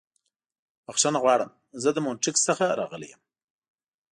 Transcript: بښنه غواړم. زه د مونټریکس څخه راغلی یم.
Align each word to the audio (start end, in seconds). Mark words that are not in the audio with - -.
بښنه 0.85 1.19
غواړم. 1.23 1.49
زه 1.81 1.89
د 1.93 1.97
مونټریکس 2.05 2.41
څخه 2.49 2.63
راغلی 2.79 3.07
یم. 3.11 3.21